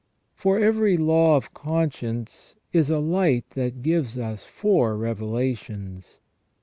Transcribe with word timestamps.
For 0.33 0.59
every 0.59 0.97
law 0.97 1.37
of 1.37 1.53
conscience 1.53 2.55
is 2.73 2.89
a 2.89 2.97
light 2.97 3.47
that 3.51 3.83
gives 3.83 4.17
us 4.17 4.45
four 4.45 4.97
revelations. 4.97 6.17